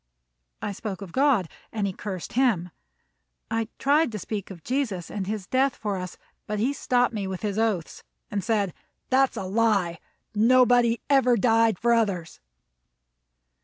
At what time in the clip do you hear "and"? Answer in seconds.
1.71-1.85, 5.11-5.27, 8.31-8.43